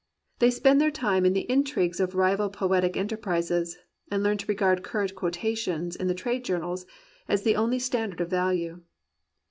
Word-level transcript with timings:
They 0.39 0.49
spend 0.49 0.81
their 0.81 0.89
time 0.89 1.27
in 1.27 1.33
the 1.33 1.47
intrigues 1.47 1.99
of 1.99 2.15
rival 2.15 2.49
poetic 2.49 2.97
enterprises, 2.97 3.77
and 4.09 4.23
learn 4.23 4.39
to 4.39 4.47
regard 4.47 4.81
current 4.81 5.13
quotations 5.13 5.95
in 5.95 6.07
the 6.07 6.15
trade 6.15 6.43
journals 6.43 6.87
as 7.27 7.43
the 7.43 7.55
only 7.55 7.77
standard 7.77 8.19
of 8.19 8.27
value. 8.31 8.81